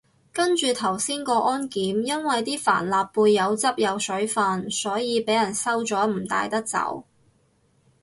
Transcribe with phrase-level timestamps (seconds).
[0.33, 7.05] 跟住頭先過安檢，因為啲帆立貝有汁有水份，所以被人收咗唔帶得走